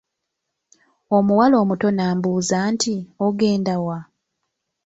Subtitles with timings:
[1.17, 3.99] Omuwala omuto n'ambuuza nti, ogenda wa?